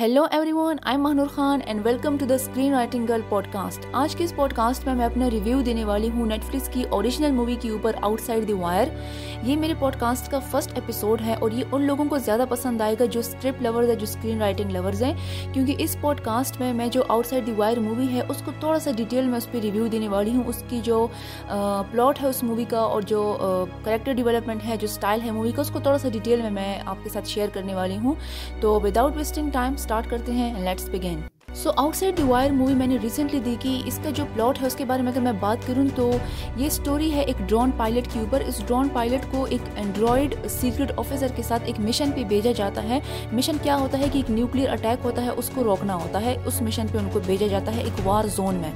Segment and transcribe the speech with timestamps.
[0.00, 0.22] Hello
[0.52, 3.20] everyone I Mahnoor Khan and welcome to the screen writing girl
[3.52, 6.68] podcast آج کے اس pod cost میں میں اپنا ریویو دینے والی ہوں نیٹ فلکس
[6.68, 8.88] کی اوریجنل مووی کے اوپر آؤٹ سائڈ دی وائر
[9.42, 12.80] یہ میرے پوڈ کاسٹ کا فرسٹ ایپیسوڈ ہے اور یہ ان لوگوں کو زیادہ پسند
[12.80, 15.12] آئے گا جو اسکرپٹ لورز ہے جو اسکرین رائٹنگ لورز ہیں۔
[15.54, 18.52] کیونکہ اس پوڈ کاسٹ میں میں جو out side the wire movie ہے، اس کو
[18.60, 21.06] تھوڑا سا ڈیٹیل میں اس پہ ریویو دینے والی ہوں۔ اس کی جو
[21.90, 23.36] پلاٹ ہے اس مووی کا اور جو
[23.84, 26.78] کریکٹر ڈیولپمنٹ ہے، جو اسٹائل ہے مووی کا، اس کو تھوڑا سا ڈیٹیل میں میں
[26.86, 28.14] آپ کے ساتھ شیئر کرنے والی ہوں۔
[28.60, 31.20] تو وداؤٹ ویسٹنگ ٹائم اسٹارٹ کرتے ہیں let's begin
[31.54, 34.74] so outside the wire movie میں نے ریسنٹلی دیکھی، اس کا جو پلاٹ ہے، اس
[34.76, 36.10] کے بارے میں اگر میں بات کروں تو
[36.56, 38.42] یہ سٹوری ہے ایک ڈرون پائلٹ کے اوپر.
[38.46, 42.82] اس ڈرون پائلٹ کو ایک اینڈرائڈ سیکرٹ آفیسر کے ساتھ ایک مشن پہ بھیجا جاتا
[42.82, 43.00] ہے.
[43.32, 46.36] مشن کیا ہوتا ہے کہ ایک نیوکلیئر اٹیک ہوتا ہے، اس کو روکنا ہوتا ہے.
[46.46, 48.70] اس مشن پہ ان کو بھیجا جاتا ہے ایک وار زون میں.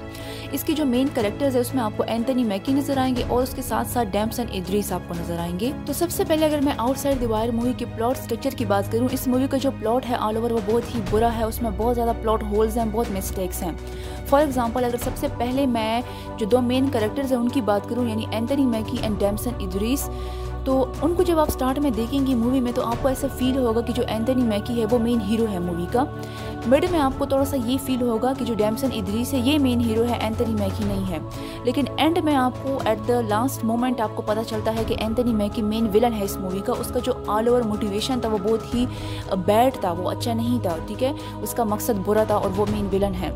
[0.54, 3.22] اس کی جو مین کریکٹرز ہے اس میں آپ کو اینتنی میکی نظر آئیں گے
[3.28, 6.24] اور اس کے ساتھ ساتھ ڈیمسن ادریس آپ کو نظر آئیں گے۔ تو سب سے
[6.28, 9.26] پہلے اگر میں out side the wire movie کے پلاٹ اسٹرکچر کی بات کروں، اس
[9.26, 11.96] مووی کا جو پلاٹ ہے آل اوور وہ بہت ہی برا ہے، اس میں بہت
[11.96, 13.72] زیادہ پلاٹ ہولز ہیں، بہت مسٹیکس ہیں۔
[14.26, 16.02] فار ایگزامپل اگر سب سے پہلے میں
[16.38, 20.10] جو دو مین کریکٹرز ہیں، ان کی بات کروں یعنی اینتنی میکی اینڈ ڈیمسن ادریس
[20.64, 23.26] تو ان کو جب آپ اسٹارٹ میں دیکھیں گے مووی میں تو آپ کو ایسا
[23.38, 26.04] فیل ہوگا کہ جو اینتنی میکی ہے وہ مین ہیرو ہے مووی کا۔
[26.66, 29.58] مڈ میں آپ کو تھوڑا سا یہ فیل ہوگا کہ جو ڈیمسن ادریس ہے یہ
[29.58, 31.18] مین ہیرو ہے اینتنی میکی نہیں ہے۔
[31.64, 34.94] لیکن اینڈ میں آپ کو ایٹ دا لاسٹ مومنٹ آپ کو پتہ چلتا ہے کہ
[34.98, 38.28] اینتنی میکی مین ولن ہے اس مووی کا۔ اس کا جو آل اوور موٹیویشن تھا
[38.28, 38.86] وہ بہت ہی
[39.46, 42.66] بیڈ تھا، وہ اچھا نہیں تھا، ٹھیک ہے؟ اس کا مقصد برا تھا اور وہ
[42.70, 43.30] مین ولن ہے۔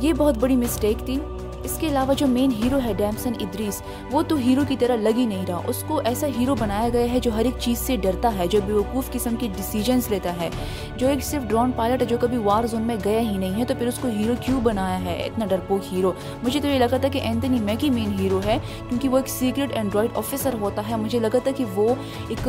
[0.00, 1.18] یہ بہت بڑی مسٹیک تھی۔
[1.64, 5.16] اس کے علاوہ جو مین ہیرو ہے ڈیمسن ادریس وہ تو ہیرو کی طرح لگ
[5.16, 7.96] ہی نہیں رہا۔ اس کو ایسا ہیرو بنایا گیا ہے جو ہر ایک چیز سے
[7.96, 10.48] ڈرتا ہے، جو بیوقوف قسم کی ڈیسیجنس لیتا ہے،
[10.96, 13.64] جو ایک صرف ڈرون پائلٹ ہے جو کبھی وار زون میں گیا ہی نہیں ہے،
[13.64, 16.96] تو پھر اس کو ہیرو کیوں بنایا ہے؟ اتنا ڈرپوک ہیرو مجھے تو یہ لگا
[16.96, 20.96] تھا کہ اینتنی میکی مین ہیرو ہے، کیونکہ وہ ایک سیکرٹ اینڈرائڈ آفیسر ہوتا ہے۔
[20.96, 21.94] مجھے لگا تھا کہ وہ
[22.28, 22.48] ایک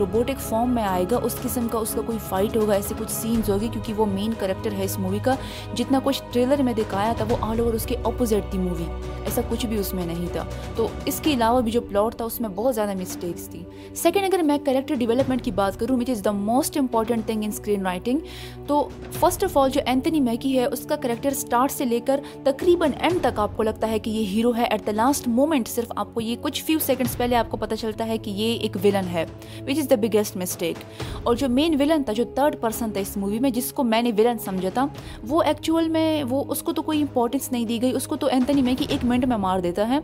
[0.00, 3.12] روبوٹک فارم میں آئے گا، اس قسم کا اس کا کوئی فائٹ ہوگا، ایسے کچھ
[3.12, 5.34] سینز ہوگی، کیونکہ وہ مین کریکٹر ہے اس مووی کا۔
[5.74, 8.84] جتنا کچھ ٹریلر میں دکھایا تھا، وہ آل اوور اس کے اپوزٹ تھی مووی
[9.24, 10.44] ایسا کچھ بھی اس میں نہیں تھا۔
[10.76, 13.62] تو اس کے علاوہ بھی جو پلاٹ تھا، اس میں بہت زیادہ مسٹیکس تھی
[13.94, 17.50] سیکنڈ اگر میں کریکٹر ڈیولپمنٹ کی بات کروں which is the most important thing in
[17.52, 18.18] screen writing
[18.66, 18.88] تو
[19.20, 22.90] فرسٹ آف آل جو اینتنی میکی ہے، اس کا کریکٹر اسٹارٹ سے لے کر تقریباً
[23.00, 25.92] اینڈ تک آپ کو لگتا ہے کہ یہ ہیرو ہے۔ ایٹ دا لاسٹ مومنٹ صرف
[25.96, 28.76] آپ کو یہ کچھ فیو سیکنڈس پہلے آپ کو پتہ چلتا ہے کہ یہ ایک
[28.84, 29.24] ولن ہے
[29.66, 30.84] وچ از دا بگیسٹ مسٹیک
[31.22, 34.02] اور جو مین ولن تھا، جو تھرڈ پرسن تھا اس مووی میں، جس کو میں
[34.02, 34.86] نے ولن سمجھا تھا،
[35.28, 38.26] وہ ایکچوئل میں وہ، اس کو تو کوئی امپورٹنس نہیں دی گئی۔ اس کو تو
[38.48, 39.98] اینتنی کہ ایک منٹ میں مار دیتا ہے۔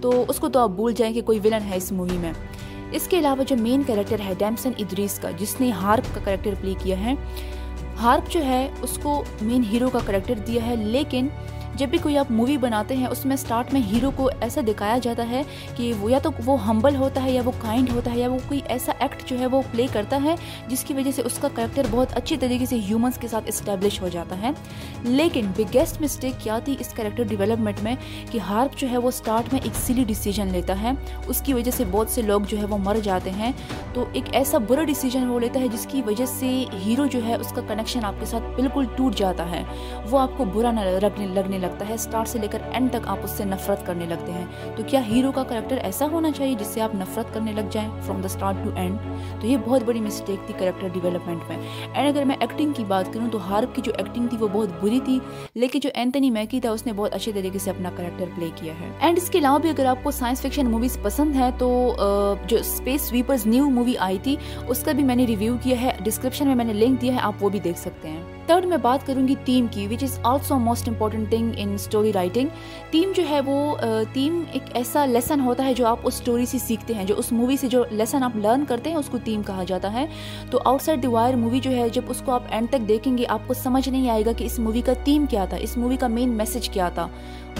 [0.00, 2.32] تو اس کو تو آپ بھول جائیں کہ کوئی ولن ہے اس مووی میں۔
[2.92, 6.54] اس کے علاوہ جو مین کریکٹر ہے ڈیمسن ادریس کا، جس نے ہارپ کا کریکٹر
[6.60, 7.14] پلے کیا ہے۔
[8.00, 11.28] ہارپ جو ہے، اس کو مین ہیرو کا کریکٹر دیا ہے، لیکن
[11.74, 14.98] جب بھی کوئی آپ مووی بناتے ہیں، اس میں اسٹارٹ میں ہیرو کو ایسا دکھایا
[15.02, 15.42] جاتا ہے
[15.76, 18.38] کہ وہ یا تو وہ ہمبل ہوتا ہے یا وہ کائنڈ ہوتا ہے یا وہ
[18.48, 20.34] کوئی ایسا ایکٹ جو ہے وہ پلے کرتا ہے،
[20.68, 24.00] جس کی وجہ سے اس کا کریکٹر بہت اچھی طریقے سے ہیومنس کے ساتھ اسٹیبلش
[24.00, 24.50] ہو جاتا ہے۔
[25.02, 27.94] لیکن بگیسٹ مسٹیک کیا تھی اس کریکٹر ڈیولپمنٹ میں
[28.30, 30.90] کہ ہارپ جو ہے وہ اسٹارٹ میں ایک سلی ڈیسیجن لیتا ہے۔
[31.26, 33.52] اس کی وجہ سے بہت سے لوگ جو ہے وہ مر جاتے ہیں۔
[33.94, 37.34] تو ایک ایسا برا ڈیسیجن وہ لیتا ہے جس کی وجہ سے ہیرو جو ہے
[37.34, 39.62] اس کا کنیکشن آپ کے ساتھ بالکل ٹوٹ جاتا ہے۔
[40.10, 40.80] وہ آپ کو برا نہ
[41.18, 44.06] لگنے لگتا لگتا ہے۔ اسٹارٹ سے لے کر اینڈ تک آپ اس سے نفرت کرنے
[44.06, 44.44] لگتے ہیں۔
[44.76, 47.88] تو کیا ہیرو کا کریکٹر ایسا ہونا چاہیے جس سے آپ نفرت کرنے لگ جائیں
[48.02, 48.98] from the start to end
[49.40, 51.56] تو یہ بہت بڑی مسٹیک تھی کریکٹر ڈیولپمنٹ میں۔
[51.94, 54.68] اینڈ اگر میں ایکٹنگ کی بات کروں تو ہارپ کی جو ایکٹنگ تھی وہ بہت
[54.80, 55.18] بری تھی،
[55.54, 58.72] لیکن جو اینتنی میکی تھا اس نے بہت اچھے طریقے سے اپنا کریکٹر پلے کیا
[58.80, 61.70] ہے۔ اینڈ اس کے علاوہ بھی اگر آپ کو سائنس فکشن موویز پسند ہے تو
[62.46, 64.36] جو اسپیس سویپرز نیو مووی آئی تھی،
[64.68, 67.18] اس کا بھی میں نے ریویو کیا ہے۔ ڈسکرپشن میں میں نے لنک دیا ہے،
[67.22, 70.18] آپ وہ بھی دیکھ سکتے ہیں۔ تھرڈ میں بات کروں گی ٹیم کی which is
[70.22, 72.48] also most important thing in story writing
[72.90, 73.76] team جو ہے وہ
[74.12, 77.30] ٹیم ایک ایسا لیسن ہوتا ہے جو آپ اس اسٹوری سے سیکھتے ہیں، جو اس
[77.32, 80.04] مووی سے جو لیسن آپ لرن کرتے ہیں، اس کو ٹیم کہا جاتا ہے.
[80.50, 83.16] تو out side the wire movie جو ہے، جب اس کو آپ اینڈ تک دیکھیں
[83.18, 85.76] گے، آپ کو سمجھ نہیں آئے گا کہ اس مووی کا تھیم کیا تھا، اس
[85.76, 87.06] مووی کا مین میسج کیا تھا.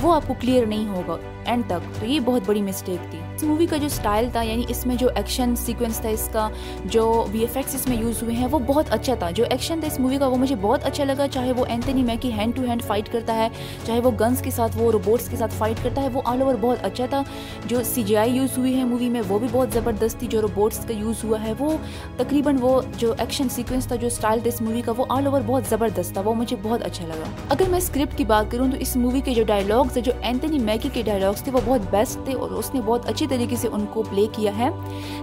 [0.02, 1.16] وہ آپ کو کلیئر نہیں ہوگا.
[1.44, 2.00] اینڈ تک.
[2.00, 3.18] تو یہ بہت بڑی مسٹیک تھی.
[3.36, 6.48] اس مووی کا جو اسٹائل تھا یعنی اس میں جو ایکشن سیکوینس تھا، اس کا
[6.84, 9.30] جو وی ایف ایکس اس میں یوز ہوئے ہیں، وہ بہت اچھا تھا.
[9.30, 11.28] جو ایکشن تھا اس مووی کا، وہ مجھے بہت اچھا لگا.
[11.28, 13.48] چاہے وہ Anthony Mackie hand to hand fight کرتا ہے،
[13.86, 16.54] چاہے وہ گنس کے ساتھ، وہ روبوٹس کے ساتھ فائٹ کرتا ہے، وہ آل اوور
[16.60, 17.22] بہت اچھا تھا.
[17.66, 20.26] جو سی جی آئی یوز ہوئی ہے مووی میں، وہ بھی بہت زبردست تھی.
[20.26, 21.76] جو روبوٹس کا یوز ہوا ہے، وہ
[22.16, 25.40] تقریباً وہ جو ایکشن سیکوینس تھا، جو اسٹائل تھا اس مووی کا، وہ آل اوور
[25.46, 26.20] بہت زبردست تھا.
[26.20, 27.24] وہ مجھے بہت اچھا لگا.
[27.48, 30.58] اگر میں اسکرپٹ کی بات کروں، تو اس مووی کے جو ڈائلاگس ہے جو اینتنی
[30.58, 33.68] میکی کے ڈائلاگس تھے وہ بہت بیسٹ تھے اور اس نے بہت اچھی طریقے سے
[33.72, 34.68] ان کو پلے کیا ہے۔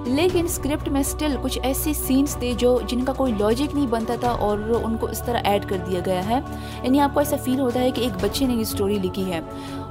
[0.06, 4.16] لیکن اسکرپٹ میں اسٹل کچھ ایسے سینس تھے جو جن کا کوئی لاجک نہیں بنتا
[4.20, 6.40] تھا اور ان کو اس طرح ایڈ کر دیا گیا ہے۔
[6.84, 9.40] یعنی آپ کو ایسا فیل ہوتا ہے کہ ایک بچے نے یہ اسٹوری لکھی ہے۔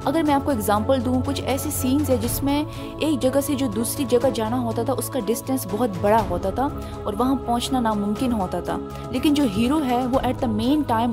[0.05, 2.65] اگر میں آپ کو اگزامپل دوں، کچھ ایسے سینس ہے جس میں
[2.99, 6.51] ایک جگہ سے جو دوسری جگہ جانا ہوتا تھا، اس کا ڈسٹینس بہت بڑا ہوتا
[6.51, 6.69] تھا
[7.05, 8.79] اور وہاں پہنچنا ناممکن ہوتا تھا۔
[9.11, 11.11] لیکن جو ہیرو ہے، وہ ایٹ دا مین ٹائم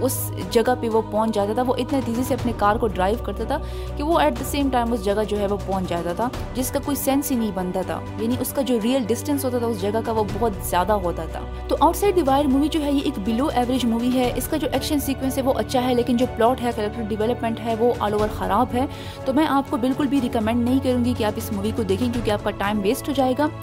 [0.00, 3.16] اس جگہ پہ وہ پہنچ جاتا تھا، وہ اتنے تیزی سے اپنے کار کو ڈرائیو
[3.24, 3.58] کرتا تھا
[3.96, 6.70] کہ وہ ایٹ دا سیم ٹائم اس جگہ جو ہے وہ پہنچ جاتا تھا، جس
[6.70, 9.66] کا کوئی سینس ہی نہیں بنتا تھا۔ یعنی اس کا جو ریئل ڈسٹینس ہوتا تھا،
[9.66, 12.84] اس جگہ کا وہ بہت زیادہ ہوتا تھا۔ تو out side the wire movie جو
[12.84, 15.84] ہے، یہ ایک بلو ایوریج مووی ہے۔ اس کا جو ایکشن سیکوینس ہے، وہ اچھا
[15.84, 18.86] ہے، لیکن جو پلاٹ ہے کریکٹر ڈیولپمنٹ ہے، وہ آل اوور خراب ہے۔
[19.24, 21.82] تو میں آپ کو بالکل بھی ریکمینڈ نہیں کروں گی کہ آپ اس مووی کو
[21.82, 23.46] دیکھیں، کیونکہ آپ کا ٹائم ویسٹ ہو جائے گا۔